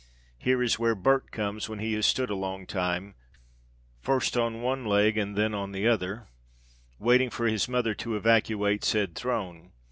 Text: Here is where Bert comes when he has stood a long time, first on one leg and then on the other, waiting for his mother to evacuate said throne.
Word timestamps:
Here 0.39 0.63
is 0.63 0.79
where 0.79 0.95
Bert 0.95 1.29
comes 1.29 1.69
when 1.69 1.77
he 1.77 1.93
has 1.93 2.07
stood 2.07 2.31
a 2.31 2.35
long 2.35 2.65
time, 2.65 3.13
first 3.99 4.35
on 4.35 4.63
one 4.63 4.83
leg 4.83 5.15
and 5.15 5.35
then 5.35 5.53
on 5.53 5.73
the 5.73 5.87
other, 5.87 6.25
waiting 6.97 7.29
for 7.29 7.45
his 7.47 7.69
mother 7.69 7.93
to 7.93 8.15
evacuate 8.15 8.83
said 8.83 9.13
throne. 9.13 9.73